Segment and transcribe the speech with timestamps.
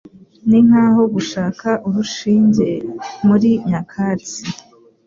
[0.47, 2.69] Ninkaho gushaka urushinge
[3.27, 4.41] muri nyakatsi.